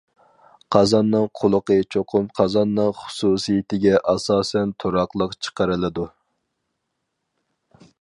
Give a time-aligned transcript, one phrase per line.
[0.75, 6.11] قازاننىڭ قۇلىقى چوقۇم قازاننىڭ خۇسۇسىيىتىگە ئاساسەن تۇراقلىق چىقىرىلىدۇ.